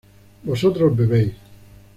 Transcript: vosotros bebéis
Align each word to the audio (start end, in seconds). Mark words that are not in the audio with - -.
vosotros 0.41 0.97
bebéis 0.97 1.35